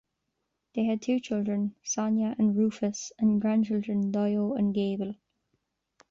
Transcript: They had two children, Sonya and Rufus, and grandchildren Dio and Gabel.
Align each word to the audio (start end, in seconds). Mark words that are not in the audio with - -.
They 0.73 0.85
had 0.85 1.03
two 1.03 1.19
children, 1.19 1.75
Sonya 1.83 2.35
and 2.39 2.57
Rufus, 2.57 3.11
and 3.19 3.39
grandchildren 3.39 4.09
Dio 4.09 4.55
and 4.55 4.73
Gabel. 4.73 5.13